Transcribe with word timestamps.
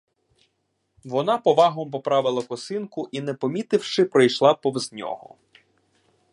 Вона 1.03 1.37
повагом 1.37 1.91
поправила 1.91 2.41
косинку 2.43 3.09
і, 3.11 3.21
не 3.21 3.33
помітивши, 3.33 4.05
пройшла 4.05 4.53
повз 4.53 4.93
нього. 4.93 5.35